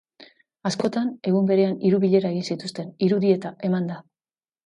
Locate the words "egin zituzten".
2.35-2.89